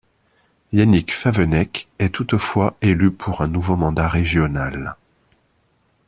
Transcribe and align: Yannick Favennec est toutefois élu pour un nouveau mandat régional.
Yannick 0.73 1.13
Favennec 1.13 1.87
est 1.99 2.09
toutefois 2.15 2.75
élu 2.81 3.11
pour 3.11 3.41
un 3.41 3.47
nouveau 3.47 3.75
mandat 3.75 4.07
régional. 4.07 4.95